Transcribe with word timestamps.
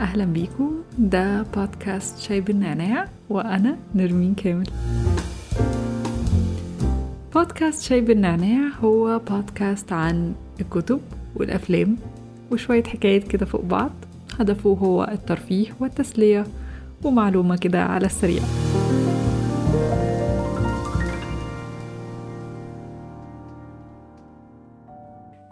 أهلا 0.00 0.24
بيكم 0.24 0.70
ده 0.98 1.42
بودكاست 1.42 2.18
شاي 2.18 2.40
بالنعناع 2.40 3.08
وأنا 3.30 3.76
نرمين 3.94 4.34
كامل. 4.34 4.66
بودكاست 7.34 7.82
شاي 7.82 8.00
بالنعناع 8.00 8.68
هو 8.80 9.20
بودكاست 9.30 9.92
عن 9.92 10.34
الكتب 10.60 11.00
والأفلام 11.36 11.96
وشوية 12.50 12.84
حكايات 12.84 13.28
كده 13.28 13.46
فوق 13.46 13.64
بعض. 13.64 13.90
هدفه 14.40 14.70
هو 14.70 15.04
الترفيه 15.12 15.66
والتسلية. 15.80 16.46
ومعلومة 17.04 17.56
كده 17.56 17.82
على 17.82 18.06
السريع 18.06 18.42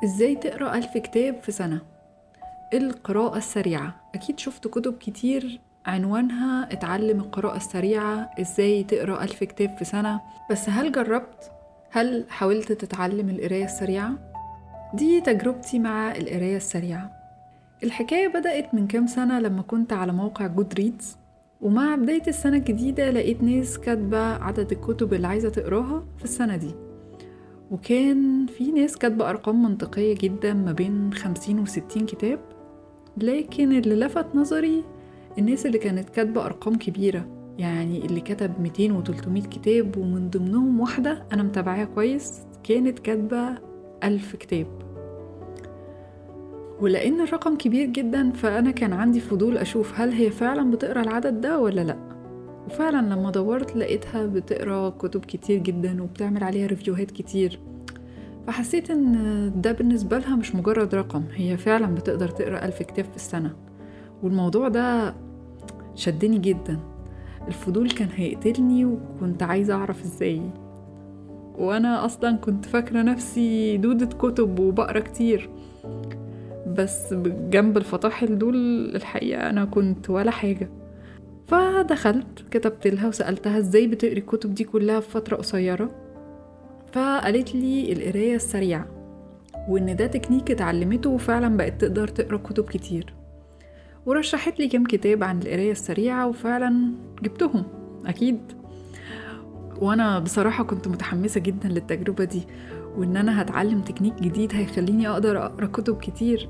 إزاي 0.05 0.35
تقرأ 0.37 0.74
ألف 0.77 0.98
كتاب 0.98 1.43
في 1.43 1.52
سنة؟ 1.52 1.80
القراءة 2.74 3.37
السريعة 3.38 3.95
أكيد 4.15 4.38
شفت 4.38 4.69
كتب 4.69 4.98
كتير 4.98 5.61
عنوانها 5.87 6.73
اتعلم 6.73 7.21
القراءة 7.21 7.57
السريعة 7.57 8.30
إزاي 8.41 8.85
تقرأ 8.85 9.23
ألف 9.24 9.45
كتاب 9.45 9.77
في 9.79 9.85
سنة 9.85 10.21
بس 10.51 10.69
هل 10.69 10.93
جربت؟ 10.93 11.51
هل 11.91 12.24
حاولت 12.29 12.73
تتعلم 12.73 13.29
القراية 13.30 13.65
السريعة؟ 13.65 14.13
دي 14.95 15.21
تجربتي 15.21 15.79
مع 15.79 16.13
القراية 16.16 16.57
السريعة 16.57 17.10
الحكاية 17.85 18.29
بدأت 18.29 18.74
من 18.74 18.87
كام 18.87 19.07
سنة 19.07 19.38
لما 19.41 19.63
كنت 19.63 19.93
على 19.93 20.13
موقع 20.13 20.47
جود 20.47 20.74
ريدز 20.74 21.16
ومع 21.60 21.95
بداية 21.95 22.23
السنة 22.28 22.56
الجديدة 22.56 23.10
لقيت 23.10 23.42
ناس 23.42 23.78
كاتبة 23.78 24.19
عدد 24.19 24.73
الكتب 24.73 25.15
اللي 25.15 25.26
عايزة 25.26 25.49
تقراها 25.49 26.04
في 26.18 26.24
السنة 26.24 26.57
دي. 26.57 26.71
وكان 27.71 28.46
في 28.46 28.73
ناس 28.73 28.96
كاتبة 28.96 29.30
أرقام 29.30 29.63
منطقية 29.63 30.15
جدا 30.15 30.54
ما 30.54 30.73
بين 30.73 31.13
خمسين 31.15 31.59
وستين 31.59 32.07
كتاب. 32.07 32.38
لكن 33.16 33.73
اللي 33.73 33.95
لفت 33.95 34.26
نظري 34.35 34.85
الناس 35.38 35.66
اللي 35.66 35.79
كانت 35.79 36.10
كاتبة 36.10 36.46
أرقام 36.46 36.74
كبيرة 36.74 37.26
يعني 37.59 38.07
اللي 38.07 38.20
كتب 38.20 38.60
200 38.60 38.93
و 38.93 39.02
300 39.02 39.43
كتاب 39.43 39.96
ومن 39.96 40.30
ضمنهم 40.30 40.80
واحدة 40.80 41.24
أنا 41.32 41.43
متابعاها 41.43 41.85
كويس 41.85 42.43
كانت 42.65 42.98
كاتبة 42.98 43.59
ألف 44.04 44.37
كتاب. 44.37 44.85
ولأن 46.80 47.21
الرقم 47.21 47.57
كبير 47.57 47.87
جدا 47.87 48.32
فأنا 48.32 48.71
كان 48.71 48.93
عندي 48.93 49.21
فضول 49.21 49.59
أشوف 49.59 50.01
هل 50.01 50.10
هي 50.13 50.30
فعلا 50.30 50.71
بتقرأ 50.71 51.02
العدد 51.02 51.41
ده 51.41 51.59
ولا 51.59 51.80
لأ. 51.80 51.96
وفعلا 52.66 53.15
لما 53.15 53.30
دورت 53.30 53.77
لقيتها 53.77 54.27
بتقرأ 54.27 54.91
كتب 54.91 55.24
كتير 55.24 55.59
جدا 55.59 56.02
وبتعمل 56.02 56.45
عليها 56.45 56.66
ريفيوهات 56.66 57.10
كتير. 57.10 57.59
فحسيت 58.47 58.91
إن 58.91 59.52
ده 59.57 59.73
بالنسبة 59.73 60.19
لها 60.19 60.37
مش 60.37 60.54
مجرد 60.54 60.95
رقم 60.95 61.23
هي 61.35 61.57
فعلا 61.57 61.95
بتقدر 61.95 62.29
تقرأ 62.29 62.65
ألف 62.65 62.82
كتاب 62.82 63.04
في 63.04 63.16
السنة. 63.16 63.57
والموضوع 64.22 64.69
ده 64.69 65.15
شدني 65.94 66.38
جدا. 66.38 66.81
الفضول 67.49 67.91
كان 67.91 68.09
هيقتلني 68.15 68.84
وكنت 68.84 69.43
عايزة 69.43 69.75
أعرف 69.75 70.04
إزاي. 70.04 70.43
وأنا 71.59 72.04
أصلا 72.04 72.37
كنت 72.37 72.65
فاكرة 72.65 73.03
نفسي 73.03 73.77
دودة 73.77 74.06
كتب 74.06 74.59
وبقرأ 74.59 75.00
كتير. 75.00 75.50
بس 76.78 77.15
جنب 77.50 77.77
الفطاحل 77.77 78.38
دول 78.38 78.56
الحقيقة 78.97 79.50
أنا 79.50 79.65
كنت 79.65 80.10
ولا 80.10 80.31
حاجة. 80.31 80.71
فدخلت 81.47 82.44
كتبت 82.50 82.87
لها 82.87 83.09
وسألتها 83.09 83.59
إزاي 83.59 83.87
بتقري 83.87 84.19
الكتب 84.19 84.55
دي 84.55 84.65
كلها 84.65 85.00
في 85.00 85.10
فترة 85.10 85.37
قصيرة. 85.37 85.91
فقالت 86.93 87.54
لي 87.54 87.93
القراية 87.93 88.34
السريعة 88.34 88.87
وإن 89.69 89.97
ده 89.97 90.06
تكنيك 90.06 90.50
اتعلمته 90.50 91.10
وفعلا 91.10 91.56
بقت 91.56 91.81
تقدر 91.81 92.09
تقرأ 92.09 92.37
كتب 92.37 92.64
كتير. 92.64 93.14
ورشحت 94.06 94.58
لي 94.58 94.69
كام 94.69 94.84
كتاب 94.84 95.25
عن 95.25 95.38
القراية 95.43 95.72
السريعة 95.72 96.26
وفعلا 96.26 96.93
جبتهم 97.22 97.64
أكيد. 98.06 98.38
وأنا 99.81 100.19
بصراحة 100.19 100.64
كنت 100.64 100.88
متحمسة 100.88 101.41
جدا 101.41 101.69
للتجربة 101.69 102.25
دي 102.25 102.43
وإن 102.97 103.16
أنا 103.16 103.43
هتعلم 103.43 103.81
تكنيك 103.81 104.14
جديد 104.22 104.54
هيخليني 104.54 105.08
أقدر 105.08 105.38
أقرأ 105.47 105.66
كتب 105.66 105.98
كتير. 105.98 106.48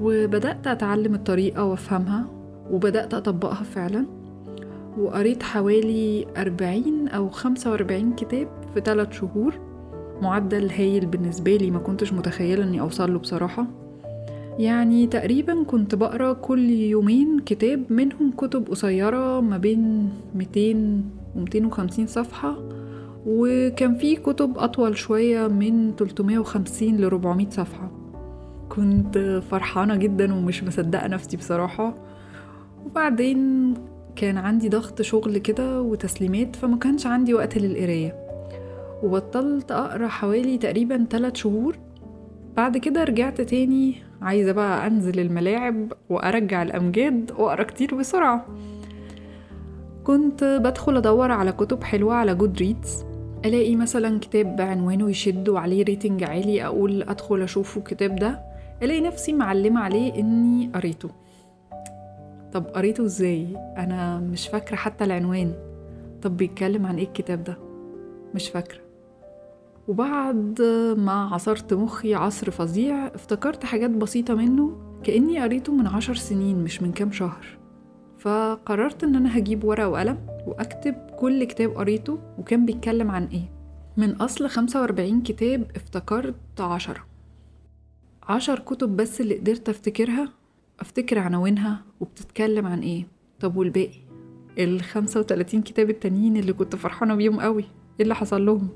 وبدأت 0.00 0.66
أتعلم 0.66 1.14
الطريقة 1.14 1.64
وأفهمها 1.64 2.26
وبدأت 2.70 3.14
أطبقها 3.14 3.62
فعلا 3.62 4.06
وقريت 4.98 5.42
حوالي 5.42 6.26
أربعين 6.36 7.08
أو 7.08 7.28
خمسة 7.28 7.70
وأربعين 7.70 8.12
كتاب 8.12 8.48
في 8.74 8.80
ثلاث 8.80 9.12
شهور. 9.12 9.54
معدل 10.22 10.70
هايل 10.70 11.06
بالنسبة 11.06 11.56
لي 11.56 11.70
ما 11.70 11.78
كنتش 11.78 12.12
متخيلة 12.12 12.64
أني 12.64 12.80
أوصل 12.80 13.12
له 13.12 13.18
بصراحة. 13.18 13.66
يعني 14.58 15.06
تقريبا 15.06 15.62
كنت 15.62 15.94
بقرأ 15.94 16.32
كل 16.32 16.70
يومين 16.70 17.38
كتاب 17.46 17.82
منهم 17.90 18.32
كتب 18.36 18.68
قصيرة 18.68 19.40
ما 19.40 19.58
بين 19.58 20.10
200 20.34 21.02
و 21.36 21.40
250 21.40 22.06
صفحة 22.06 22.56
وكان 23.26 23.94
في 23.94 24.16
كتب 24.16 24.58
أطول 24.58 24.96
شوية 24.96 25.46
من 25.46 25.96
350 25.96 26.96
ل 26.96 27.04
400 27.04 27.50
صفحة. 27.50 27.97
كنت 28.68 29.40
فرحانة 29.50 29.96
جدا 29.96 30.34
ومش 30.34 30.64
مصدقة 30.64 31.06
نفسي 31.06 31.36
بصراحة. 31.36 31.94
وبعدين 32.86 33.74
كان 34.16 34.38
عندي 34.38 34.68
ضغط 34.68 35.02
شغل 35.02 35.38
كده 35.38 35.82
وتسليمات 35.82 36.56
فما 36.56 36.76
كانش 36.76 37.06
عندي 37.06 37.34
وقت 37.34 37.58
للقراية. 37.58 38.14
وبطلت 39.02 39.72
أقرأ 39.72 40.08
حوالي 40.08 40.58
تقريبا 40.58 41.06
3 41.10 41.36
شهور. 41.36 41.76
بعد 42.56 42.76
كده 42.76 43.04
رجعت 43.04 43.40
تاني 43.40 43.94
عايزة 44.22 44.52
بقى 44.52 44.86
أنزل 44.86 45.20
الملاعب 45.20 45.92
وأرجع 46.10 46.62
الأمجاد 46.62 47.32
وأقرأ 47.38 47.62
كتير 47.62 47.94
بسرعة. 47.94 48.46
كنت 50.04 50.44
بدخل 50.44 50.96
أدور 50.96 51.30
على 51.32 51.52
كتب 51.52 51.84
حلوة 51.84 52.14
على 52.14 52.34
Goodreads 52.34 53.04
ألاقي 53.44 53.76
مثلا 53.76 54.18
كتاب 54.18 54.60
عنوانه 54.60 55.10
يشد 55.10 55.48
وعليه 55.48 55.84
rating 55.84 56.24
عالي 56.24 56.64
أقول 56.64 57.02
أدخل 57.02 57.42
أشوفه 57.42 57.78
الكتاب 57.78 58.16
ده. 58.16 58.47
ألاقي 58.82 59.00
نفسي 59.00 59.32
معلمة 59.32 59.80
عليه 59.80 60.14
إني 60.14 60.70
قريته. 60.74 61.10
طب 62.52 62.64
قريته 62.64 63.04
إزاي؟ 63.04 63.46
أنا 63.76 64.20
مش 64.20 64.48
فاكرة 64.48 64.76
حتى 64.76 65.04
العنوان. 65.04 65.52
طب 66.22 66.36
بيتكلم 66.36 66.86
عن 66.86 66.96
إيه 66.96 67.06
الكتاب 67.06 67.44
ده؟ 67.44 67.58
مش 68.34 68.48
فاكرة. 68.48 68.80
وبعد 69.88 70.62
ما 70.98 71.28
عصرت 71.34 71.74
مخي 71.74 72.14
عصر 72.14 72.50
فظيع 72.50 73.06
افتكرت 73.06 73.64
حاجات 73.64 73.90
بسيطة 73.90 74.34
منه 74.34 74.76
كأني 75.04 75.40
قريته 75.42 75.72
من 75.72 75.86
عشر 75.86 76.14
سنين 76.14 76.64
مش 76.64 76.82
من 76.82 76.92
كام 76.92 77.12
شهر. 77.12 77.46
فقررت 78.18 79.04
إن 79.04 79.14
أنا 79.16 79.38
هجيب 79.38 79.64
ورقة 79.64 79.88
وقلم 79.88 80.18
وأكتب 80.46 80.94
كل 81.18 81.44
كتاب 81.44 81.70
قريته 81.70 82.18
وكان 82.38 82.66
بيتكلم 82.66 83.10
عن 83.10 83.24
إيه. 83.24 83.50
من 83.96 84.10
أصل 84.10 84.48
45 84.48 85.22
كتاب 85.22 85.64
افتكرت 85.76 86.60
عشرة. 86.60 87.07
عشر 88.28 88.58
كتب 88.58 88.96
بس 88.96 89.20
اللي 89.20 89.34
قدرت 89.38 89.68
أفتكرها؟ 89.68 90.32
أفتكر 90.80 91.18
عناوينها 91.18 91.82
وبتتكلم 92.00 92.66
عن 92.66 92.80
إيه؟ 92.80 93.06
طب 93.40 93.56
والباقي؟ 93.56 94.00
ال 94.58 94.80
35 94.80 95.62
كتاب 95.62 95.90
التانيين 95.90 96.36
اللي 96.36 96.52
كنت 96.52 96.76
فرحانة 96.76 97.14
بيهم 97.14 97.40
قوي. 97.40 97.62
إيه 97.62 98.02
اللي 98.02 98.14
حصل 98.14 98.46
لهم؟ 98.46 98.68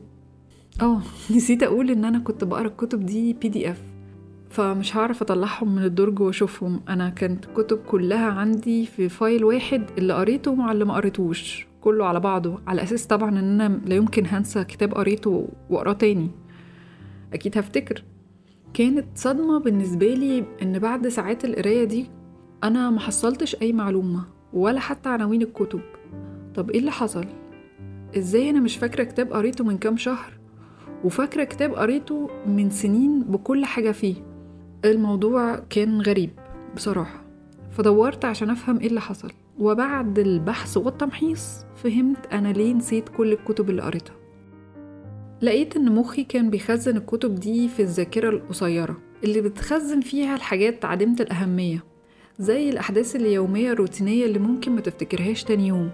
آه 0.82 1.02
نسيت 1.36 1.62
أقول 1.62 1.91
إن 1.91 2.04
أنا 2.04 2.18
كنت 2.18 2.44
بقرأ 2.44 2.66
الكتب 2.66 3.06
دي 3.06 3.32
PDF 3.32 3.82
فمش 4.50 4.96
هعرف 4.96 5.22
أطلعهم 5.22 5.74
من 5.74 5.84
الدرج 5.84 6.20
وأشوفهم. 6.20 6.80
أنا 6.88 7.08
كانت 7.08 7.44
الكتب 7.44 7.78
كلها 7.78 8.26
عندي 8.26 8.86
في 8.86 9.08
file 9.08 9.44
واحد 9.44 9.91
اللي 9.98 10.12
قريته 10.12 10.54
مع 10.54 10.72
اللي 10.72 10.84
ما 10.84 10.94
قريتوش. 10.94 11.66
كله 11.80 12.06
على 12.06 12.21
بعضه 12.21 12.59
على 12.66 12.82
أساس 12.82 13.06
طبعا 13.06 13.30
إن 13.30 13.60
أنا 13.60 13.80
لا 13.86 13.94
يمكن 13.94 14.27
هنسى 14.27 14.65
كتاب 14.65 14.94
قريته 14.94 15.48
وأقراه 15.71 15.92
تاني. 15.92 16.30
أكيد 17.32 17.59
هفتكر. 17.59 18.04
كانت 18.74 19.07
صدمة 19.15 19.59
بالنسبة 19.59 20.15
لي 20.15 20.45
إن 20.63 20.78
بعد 20.78 21.09
ساعات 21.09 21.45
القراية 21.45 21.84
دي 21.84 22.10
أنا 22.65 22.91
ما 22.91 23.01
حصلتش 23.01 23.57
أي 23.63 23.72
معلومة 23.72 24.24
ولا 24.53 24.80
حتى 24.80 25.09
عناوين 25.09 25.42
الكتب. 25.42 25.80
طب 26.54 26.71
إيه 26.71 26.78
اللي 26.80 26.91
حصل؟ 26.91 27.24
إزاي 28.16 28.51
أنا 28.51 28.60
مش 28.60 28.77
فاكرة 28.77 29.04
كتاب 29.04 29.33
قريته 29.33 29.65
من 29.65 29.78
كام 29.78 29.97
شهر؟ 29.97 30.33
وفاكرة 31.04 31.45
كتاب 31.45 31.74
قريته 31.74 32.28
من 32.47 32.71
سنين 32.71 33.22
بكل 33.22 33.65
حاجة 33.65 33.92
فيه. 33.92 34.15
الموضوع 34.84 35.57
كان 35.57 36.01
غريب 36.01 36.30
بصراحة. 36.77 37.25
فدورت 37.71 38.25
عشان 38.25 38.51
أفهم 38.51 38.78
إيه 38.80 38.86
اللي 38.86 39.01
حصل. 39.01 39.30
وبعد 39.59 40.18
البحث 40.18 40.77
والتمحيص 40.77 41.65
فهمت 41.77 42.27
أنا 42.33 42.48
ليه 42.48 42.75
نسيت 42.75 43.09
كل 43.09 43.33
الكتب 43.33 43.71
اللي 43.71 43.83
قريتها. 43.83 44.15
لقيت 45.42 45.77
إن 45.77 45.94
مخي 45.94 46.24
كان 46.24 46.50
بيخزن 46.50 46.97
الكتب 46.97 47.34
دي 47.34 47.68
في 47.68 47.83
الذاكرة 47.83 48.28
القصيرة 48.30 48.97
اللي 49.24 49.41
بتخزن 49.41 50.00
فيها 50.00 50.36
الحاجات 50.36 50.84
عديمة 50.84 51.16
الأهمية 51.21 51.84
زي 52.39 52.71
الأحداث 52.71 53.16
اليومية 53.16 53.72
الروتينية 53.72 54.24
اللي 54.27 54.39
ممكن 54.39 54.72
ما 54.72 54.80
تفتكرهاش 54.80 55.44
تاني 55.44 55.66
يوم 55.68 55.91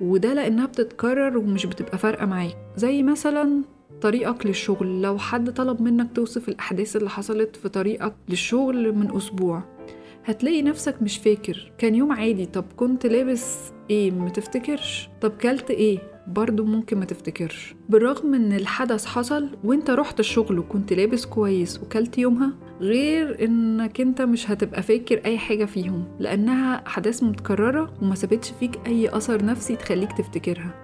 وده 0.00 0.34
لأنها 0.34 0.66
بتتكرر 0.66 1.38
ومش 1.38 1.66
بتبقى 1.66 1.98
فارقة 1.98 2.26
معاك. 2.26 2.56
زي 2.76 3.02
مثلا 3.02 3.62
طريقك 4.00 4.46
للشغل 4.46 5.02
لو 5.02 5.18
حد 5.18 5.52
طلب 5.52 5.82
منك 5.82 6.08
توصف 6.16 6.48
الأحداث 6.48 6.96
اللي 6.96 7.10
حصلت 7.10 7.56
في 7.56 7.68
طريقك 7.68 8.14
للشغل 8.28 8.92
من 8.94 9.16
أسبوع 9.16 9.62
هتلاقي 10.24 10.62
نفسك 10.62 11.02
مش 11.02 11.18
فاكر. 11.18 11.72
كان 11.78 11.94
يوم 11.94 12.12
عادي 12.12 12.46
طب 12.46 12.64
كنت 12.76 13.06
لابس 13.06 13.58
إيه؟ 13.90 14.10
متفتكرش 14.10 15.08
طب 15.20 15.30
كلت 15.30 15.70
إيه؟ 15.70 15.98
برضو 16.26 16.64
ممكن 16.64 16.98
ما 16.98 17.04
تفتكرش. 17.04 17.74
بالرغم 17.88 18.34
ان 18.34 18.52
الحدث 18.52 19.06
حصل 19.06 19.48
وانت 19.64 19.90
رحت 19.90 20.20
الشغل 20.20 20.58
وكنت 20.58 20.92
لابس 20.92 21.26
كويس 21.26 21.80
وكلت 21.82 22.18
يومها 22.18 22.50
غير 22.80 23.44
انك 23.44 24.00
انت 24.00 24.22
مش 24.22 24.50
هتبقى 24.50 24.82
فاكر 24.82 25.20
أي 25.24 25.38
حاجة 25.38 25.64
فيهم 25.64 26.04
لأنها 26.18 26.86
أحداث 26.86 27.22
متكررة 27.22 27.92
وما 28.02 28.14
سابتش 28.14 28.50
فيك 28.60 28.80
أي 28.86 29.16
أثر 29.16 29.44
نفسي 29.44 29.76
تخليك 29.76 30.12
تفتكرها. 30.12 30.74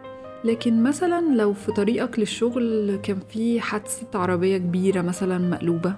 لكن 0.44 0.82
مثلا 0.82 1.34
لو 1.34 1.52
في 1.52 1.72
طريقك 1.72 2.18
للشغل 2.18 2.96
كان 3.02 3.18
في 3.28 3.60
حادثة 3.60 4.18
عربية 4.18 4.58
كبيرة 4.58 5.02
مثلا 5.02 5.38
مقلوبة 5.38 5.94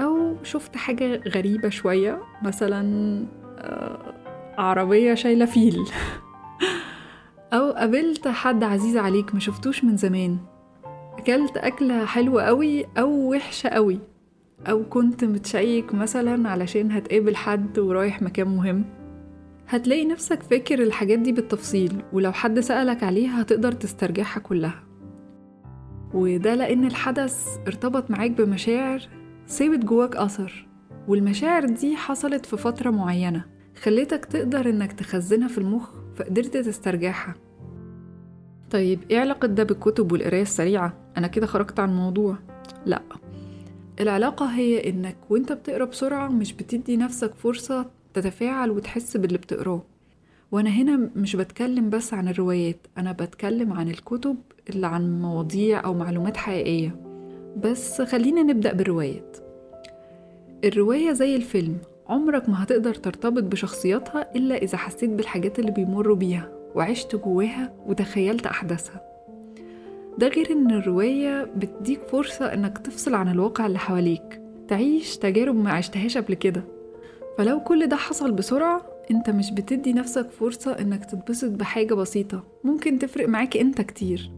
أو 0.00 0.36
شفت 0.42 0.76
حاجة 0.76 1.22
غريبة 1.28 1.68
شوية 1.68 2.18
مثلا 2.42 2.82
آه، 3.58 4.14
عربية 4.58 5.14
شايلة 5.14 5.44
فيل. 5.44 5.78
قابلت 7.78 8.28
حد 8.28 8.64
عزيز 8.64 8.96
عليك 8.96 9.34
ما 9.34 9.40
شفتوش 9.40 9.84
من 9.84 9.96
زمان. 9.96 10.38
أكلت 11.18 11.56
أكلة 11.56 12.04
حلوة 12.04 12.42
قوي 12.42 12.84
أو 12.98 13.30
وحشة 13.30 13.68
قوي. 13.68 13.98
أو 14.66 14.84
كنت 14.84 15.24
متشيك 15.24 15.94
مثلا 15.94 16.48
علشان 16.48 16.92
هتقابل 16.92 17.36
حد 17.36 17.78
ورايح 17.78 18.22
مكان 18.22 18.48
مهم. 18.48 18.84
هتلاقي 19.68 20.04
نفسك 20.04 20.42
فاكر 20.42 20.82
الحاجات 20.82 21.18
دي 21.18 21.32
بالتفصيل 21.32 22.02
ولو 22.12 22.32
حد 22.32 22.60
سألك 22.60 23.02
عليها 23.02 23.42
هتقدر 23.42 23.72
تسترجعها 23.72 24.38
كلها. 24.38 24.82
وده 26.14 26.54
لأن 26.54 26.84
الحدث 26.84 27.46
ارتبط 27.66 28.10
معاك 28.10 28.30
بمشاعر 28.30 29.08
سابت 29.46 29.84
جواك 29.84 30.16
أثر 30.16 30.66
والمشاعر 31.08 31.64
دي 31.66 31.96
حصلت 31.96 32.46
في 32.46 32.56
فترة 32.56 32.90
معينة 32.90 33.44
خليتك 33.82 34.24
تقدر 34.24 34.70
إنك 34.70 34.92
تخزنها 34.92 35.48
في 35.48 35.58
المخ 35.58 35.90
فقدرت 36.16 36.56
تسترجعها. 36.56 37.34
طيب 38.70 39.00
إيه 39.10 39.18
علاقة 39.18 39.48
ده 39.48 39.62
بالكتب 39.64 40.12
والقراية 40.12 40.42
السريعة؟ 40.42 40.92
أنا 41.16 41.26
كده 41.26 41.46
خرجت 41.46 41.80
عن 41.80 41.90
الموضوع. 41.90 42.36
لأ 42.86 43.02
العلاقة 44.00 44.46
هي 44.46 44.90
إنك 44.90 45.16
وإنت 45.30 45.52
بتقرأ 45.52 45.84
بسرعة 45.84 46.28
مش 46.28 46.52
بتدي 46.52 46.96
نفسك 46.96 47.34
فرصة 47.34 47.86
تتفاعل 48.14 48.70
وتحس 48.70 49.16
باللي 49.16 49.38
بتقراه. 49.38 49.82
وأنا 50.52 50.70
هنا 50.70 51.10
مش 51.16 51.36
بتكلم 51.36 51.90
بس 51.90 52.14
عن 52.14 52.28
الروايات 52.28 52.86
أنا 52.98 53.12
بتكلم 53.12 53.72
عن 53.72 53.88
الكتب 53.88 54.36
اللي 54.70 54.86
عن 54.86 55.22
مواضيع 55.22 55.84
أو 55.84 55.94
معلومات 55.94 56.36
حقيقية. 56.36 56.96
بس 57.56 58.02
خلينا 58.02 58.42
نبدأ 58.42 58.72
بالروايات. 58.72 59.36
الرواية 60.64 61.12
زي 61.12 61.36
الفيلم 61.36 61.76
عمرك 62.08 62.48
ما 62.48 62.62
هتقدر 62.62 62.94
ترتبط 62.94 63.42
بشخصياتها 63.42 64.36
إلا 64.36 64.56
إذا 64.56 64.78
حسيت 64.78 65.10
بالحاجات 65.10 65.58
اللي 65.58 65.70
بيمروا 65.70 66.16
بيها. 66.16 66.57
وعشت 66.74 67.16
جواها 67.16 67.72
وتخيلت 67.86 68.46
أحداثها. 68.46 69.02
ده 70.18 70.28
غير 70.28 70.52
إن 70.52 70.70
الرواية 70.70 71.44
بتديك 71.56 72.00
فرصة 72.02 72.54
إنك 72.54 72.78
تفصل 72.78 73.14
عن 73.14 73.28
الواقع 73.28 73.66
اللي 73.66 73.78
حواليك 73.78 74.40
تعيش 74.68 75.16
تجارب 75.16 75.54
ما 75.56 75.70
عشتهاش 75.70 76.18
قبل 76.18 76.34
كده. 76.34 76.64
فلو 77.38 77.60
كل 77.60 77.86
ده 77.86 77.96
حصل 77.96 78.32
بسرعة 78.32 78.82
أنت 79.10 79.30
مش 79.30 79.50
بتدي 79.50 79.92
نفسك 79.92 80.30
فرصة 80.30 80.72
إنك 80.72 81.04
تتبسط 81.04 81.50
بحاجة 81.50 81.94
بسيطة. 81.94 82.44
ممكن 82.64 82.98
تفرق 82.98 83.28
معاك 83.28 83.56
أنت 83.56 83.80
كتير. 83.80 84.30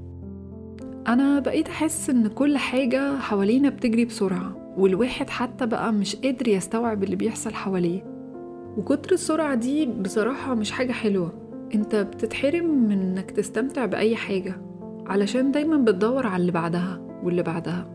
أنا 1.09 1.41
بقيت 1.41 1.69
أحس 1.69 2.11
إن 2.11 2.27
كل 2.29 2.57
حاجة 2.59 3.17
حوالينا 3.19 3.69
بتجري 3.69 4.05
بسرعة 4.05 4.75
والواحد 4.79 5.31
حتى 5.31 5.67
بقى 5.67 5.93
مش 5.93 6.17
قادر 6.17 6.49
يستوعب 6.49 7.05
اللي 7.05 7.17
بيحصل 7.17 7.55
حواليه. 7.55 8.05
وكتر 8.77 9.13
السرعة 9.13 9.55
دي 9.55 9.87
بصراحة 9.87 10.55
مش 10.55 10.71
حاجة 10.71 10.93
حلوة. 10.93 11.50
انت 11.75 11.97
بتتحرم 11.97 12.65
من 12.89 13.01
انك 13.03 13.31
تستمتع 13.31 13.87
بأي 13.87 14.17
حاجة 14.17 14.57
علشان 15.07 15.53
دايما 15.53 15.77
بتدور 15.77 16.27
على 16.27 16.41
اللي 16.41 16.53
بعدها 16.53 17.01
واللي 17.23 17.43
بعدها. 17.43 17.87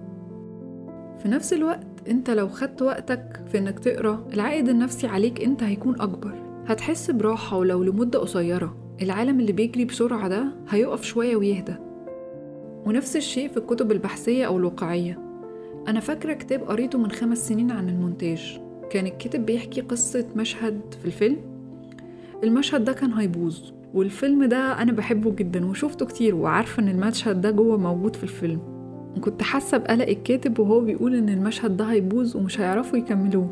في 1.19 1.27
نفس 1.29 1.53
الوقت 1.53 1.87
انت 2.07 2.29
لو 2.29 2.47
خدت 2.47 2.81
وقتك 2.81 3.41
في 3.51 3.57
انك 3.57 3.79
تقرأ 3.79 4.27
العائد 4.33 4.69
النفسي 4.69 5.07
عليك 5.07 5.43
انت 5.43 5.63
هيكون 5.63 6.01
أكبر. 6.01 6.33
هتحس 6.67 7.11
براحة 7.11 7.57
ولو 7.57 7.83
لمدة 7.83 8.19
قصيرة 8.19 8.77
العالم 9.01 9.39
اللي 9.39 9.51
بيجري 9.51 9.85
بسرعة 9.85 10.27
ده 10.27 10.45
هيقف 10.69 11.03
شوية 11.03 11.35
ويهدى. 11.35 11.75
ونفس 12.85 13.15
الشيء 13.15 13.49
في 13.49 13.57
الكتب 13.57 13.91
البحثية 13.91 14.45
أو 14.45 14.57
الواقعية. 14.57 15.19
أنا 15.87 15.99
فاكرة 15.99 16.33
كتاب 16.33 16.63
قريته 16.63 16.99
من 16.99 17.11
خمس 17.11 17.47
سنين 17.47 17.71
عن 17.71 17.89
المونتاج. 17.89 18.59
كان 18.89 19.05
الكاتب 19.05 19.45
بيحكي 19.45 19.81
قصة 19.81 20.25
مشهد 20.35 20.81
في 20.99 21.05
الفيلم. 21.05 21.54
المشهد 22.45 22.83
ده 22.85 22.93
كان 22.93 23.13
هيبوظ 23.13 23.59
والفيلم 23.93 24.43
ده 24.45 24.81
أنا 24.81 24.91
بحبه 24.91 25.31
جدا 25.31 25.65
وشوفته 25.65 26.05
كتير 26.05 26.35
وعارفة 26.35 26.83
إن 26.83 26.89
المشهد 26.89 27.41
ده 27.41 27.51
جوه 27.51 27.77
موجود 27.77 28.15
في 28.15 28.23
الفيلم. 28.23 28.59
كنت 29.21 29.41
حاسة 29.41 29.77
بقلق 29.77 30.07
الكاتب 30.07 30.59
وهو 30.59 30.79
بيقول 30.79 31.15
إن 31.15 31.29
المشهد 31.29 31.77
ده 31.77 31.85
هيبوظ 31.85 32.35
ومش 32.35 32.59
هيعرفوا 32.59 32.97
يكملوه. 32.97 33.49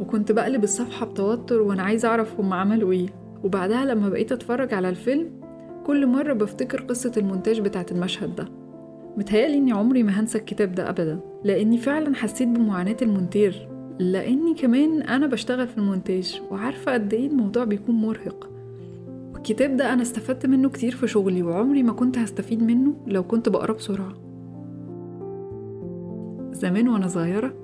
وكنت 0.00 0.32
بقلب 0.32 0.64
الصفحة 0.64 1.06
بتوتر 1.06 1.62
وأنا 1.62 1.82
عايزة 1.82 2.08
أعرف 2.08 2.40
هم 2.40 2.52
عملوا 2.52 2.92
إيه. 2.92 3.06
وبعدها 3.44 3.84
لما 3.84 4.08
بقيت 4.08 4.32
أتفرج 4.32 4.74
على 4.74 4.88
الفيلم 4.88 5.30
كل 5.86 6.06
مرة 6.06 6.32
بفتكر 6.32 6.80
قصة 6.80 7.12
المونتاج 7.16 7.60
بتاعت 7.60 7.92
المشهد 7.92 8.36
ده. 8.36 8.48
متهيألي 9.16 9.54
إني 9.54 9.72
عمري 9.72 10.02
ما 10.02 10.20
هنسى 10.20 10.38
الكتاب 10.38 10.74
ده 10.74 10.88
أبدا 10.90 11.20
لأني 11.44 11.78
فعلا 11.78 12.14
حسيت 12.14 12.48
بمعاناة 12.48 12.96
المونتير. 13.02 13.68
لأني 13.98 14.54
كمان 14.54 15.02
أنا 15.02 15.26
بشتغل 15.26 15.68
في 15.68 15.78
المونتاج 15.78 16.42
وعارفة 16.50 16.92
قد 16.92 17.14
إيه 17.14 17.26
الموضوع 17.26 17.64
بيكون 17.64 17.94
مرهق. 17.94 18.50
والكتاب 19.34 19.76
ده 19.76 19.92
أنا 19.92 20.02
استفدت 20.02 20.46
منه 20.46 20.68
كتير 20.68 20.92
في 20.96 21.06
شغلي 21.06 21.42
وعمري 21.42 21.82
ما 21.82 21.92
كنت 21.92 22.18
هستفيد 22.18 22.62
منه 22.62 22.94
لو 23.06 23.22
كنت 23.22 23.48
بقرا 23.48 23.72
بسرعة. 23.72 24.12
زمان 26.52 26.88
وأنا 26.88 27.06
صغيرة 27.08 27.54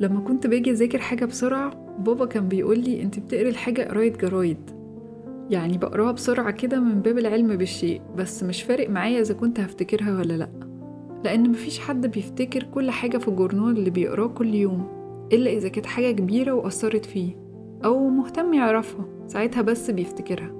لما 0.00 0.20
كنت 0.20 0.46
باجي 0.46 0.70
أذاكر 0.70 0.98
حاجة 0.98 1.24
بسرعة 1.24 1.96
بابا 1.98 2.26
كان 2.26 2.48
بيقولي 2.48 3.02
أنت 3.02 3.18
بتقري 3.18 3.48
الحاجة 3.48 3.82
قراية 3.88 4.12
جرايد. 4.12 4.70
يعني 5.50 5.78
بقراها 5.78 6.12
بسرعة 6.12 6.50
كده 6.50 6.80
من 6.80 7.00
باب 7.00 7.18
العلم 7.18 7.56
بالشيء 7.56 8.00
بس 8.16 8.42
مش 8.42 8.62
فارق 8.62 8.90
معايا 8.90 9.20
إذا 9.20 9.34
كنت 9.34 9.60
هفتكرها 9.60 10.18
ولا 10.18 10.32
لأ. 10.32 10.48
لأن 11.24 11.50
مفيش 11.50 11.78
حد 11.78 12.06
بيفتكر 12.06 12.62
كل 12.62 12.90
حاجة 12.90 13.18
في 13.18 13.28
الجورنال 13.28 13.78
اللي 13.78 13.90
بيقراه 13.90 14.26
كل 14.26 14.54
يوم. 14.54 15.01
إلا 15.32 15.50
إذا 15.50 15.68
كانت 15.68 15.86
حاجة 15.86 16.10
كبيرة 16.12 16.52
وأثرت 16.52 17.04
فيه 17.06 17.36
أو 17.84 18.08
مهتم 18.08 18.54
يعرفها 18.54 19.04
ساعتها 19.26 19.62
بس 19.62 19.90
بيفتكرها. 19.90 20.52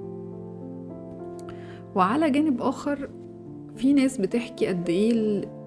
وعلى 1.95 2.29
جانب 2.29 2.61
آخر 2.61 3.09
في 3.75 3.93
ناس 3.93 4.17
بتحكي 4.17 4.67
قد 4.67 4.89
إيه 4.89 5.11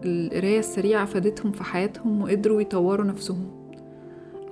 القراية 0.04 0.58
السريعة 0.58 1.04
فادتهم 1.04 1.52
في 1.52 1.64
حياتهم 1.64 2.22
وقدروا 2.22 2.60
يطوروا 2.60 3.06
نفسهم. 3.06 3.70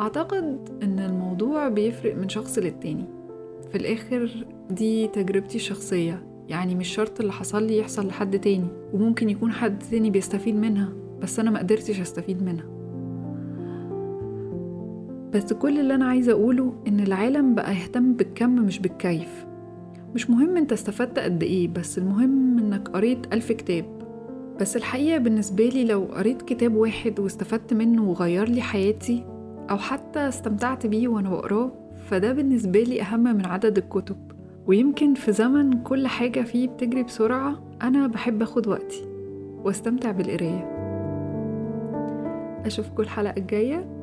أعتقد 0.01 0.69
إن 0.83 0.99
الموضوع 0.99 1.69
بيفرق 1.69 2.15
من 2.17 2.29
شخص 2.29 2.59
للتاني. 2.59 3.05
في 3.71 3.79
الآخر 3.79 4.47
دي 4.71 5.09
تجربتي 5.09 5.57
الشخصية. 5.57 6.27
يعني 6.49 6.75
مش 6.75 6.89
شرط 6.89 7.21
اللي 7.21 7.33
حصل 7.33 7.63
لي 7.63 7.79
يحصل 7.79 8.07
لحد 8.07 8.41
تاني 8.41 8.69
وممكن 8.93 9.31
يكون 9.31 9.53
حد 9.53 9.79
تاني 9.91 10.11
بيستفيد 10.11 10.57
منها 10.57 10.93
بس 11.23 11.39
أنا 11.41 11.51
مقدرتش 11.51 12.01
أستفيد 12.01 12.43
منها. 12.43 12.84
بس 15.35 15.53
كل 15.53 15.81
اللي 15.81 15.95
أنا 15.95 16.05
عايزة 16.07 16.33
أقوله 16.33 16.73
إن 16.89 17.01
العالم 17.01 17.55
بقى 17.55 17.75
يهتم 17.75 18.13
بالكم 18.13 18.51
مش 18.51 18.79
بالكيف. 18.79 19.47
مش 20.15 20.31
مهم 20.31 20.57
أنت 20.57 20.73
استفدت 20.73 21.19
قد 21.19 21.43
إيه 21.43 21.69
بس 21.69 21.99
المهم 21.99 22.59
إنك 22.59 22.89
قريت 22.89 23.33
ألف 23.33 23.53
كتاب. 23.53 23.85
بس 24.61 24.77
الحقيقة 24.77 25.19
بالنسبة 25.19 25.69
لي 25.69 25.85
لو 25.85 26.05
قريت 26.05 26.43
كتاب 26.43 26.75
واحد 26.75 27.21
واستفدت 27.21 27.75
منه 27.75 28.11
وغير 28.11 28.49
لي 28.49 28.61
حياتي 28.61 29.25
أو 29.71 29.77
حتى 29.79 30.19
استمتعت 30.29 30.87
بيه 30.87 31.09
وأنا 31.09 31.31
بقراه 31.31 31.73
فده 32.09 32.33
بالنسبة 32.33 32.81
لي 32.83 33.03
أهم 33.03 33.23
من 33.23 33.47
عدد 33.47 33.79
الكتب. 33.79 34.17
ويمكن 34.67 35.15
في 35.15 35.33
زمن 35.33 35.83
كل 35.83 36.07
حاجة 36.07 36.41
فيه 36.41 36.69
بتجري 36.69 37.03
بسرعة 37.03 37.63
أنا 37.83 38.07
بحب 38.07 38.43
أخد 38.43 38.67
وقتي 38.69 39.05
وأستمتع 39.65 40.11
بالقراية. 40.11 40.71
أشوفكم 42.67 43.03
الحلقة 43.03 43.35
الجاية. 43.37 43.94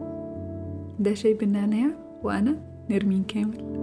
ده 1.02 1.14
شاي 1.14 1.34
بالنعناع 1.34 1.88
وأنا 2.24 2.58
نرمين 2.90 3.24
كامل. 3.24 3.81